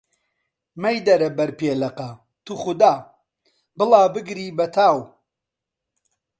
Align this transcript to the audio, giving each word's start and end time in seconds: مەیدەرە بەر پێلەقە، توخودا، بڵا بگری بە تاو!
مەیدەرە 0.81 1.29
بەر 1.37 1.49
پێلەقە، 1.59 2.09
توخودا، 2.45 2.95
بڵا 3.77 4.03
بگری 4.13 4.55
بە 4.57 4.65
تاو! 4.75 4.97